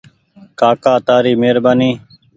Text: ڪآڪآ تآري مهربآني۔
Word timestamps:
ڪآڪآ 0.59 0.93
تآري 1.07 1.33
مهربآني۔ 1.41 1.91